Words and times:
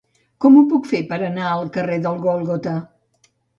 Com 0.45 0.55
ho 0.55 0.63
puc 0.71 0.89
fer 0.93 1.01
per 1.11 1.19
anar 1.27 1.45
al 1.51 1.71
carrer 1.77 2.01
del 2.07 2.19
Gòlgota? 2.25 2.77